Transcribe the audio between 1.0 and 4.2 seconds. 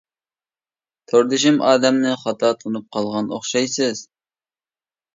توردىشىم ئادەمنى خاتا تونۇپ قالغان ئوخشايسىز.